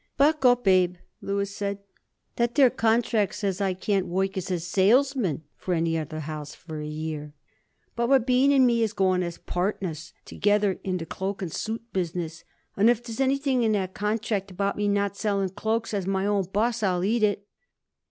[0.17, 1.77] "Back up, Abe," Louis said.
[2.37, 6.79] "That there contract says I can't work as a salesman for any other house for
[6.81, 7.35] a year.
[7.95, 12.43] But Rabin and me is going as partners together in the cloak and suit business,
[12.75, 16.45] and if there's anything in that contract about me not selling cloaks as my own
[16.51, 17.45] boss I'll eat it."